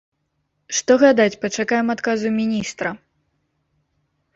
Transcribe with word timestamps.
Што 0.77 0.97
гадаць, 1.03 1.37
пачакаем 1.45 1.95
адказу 1.97 2.27
міністра! 2.41 2.89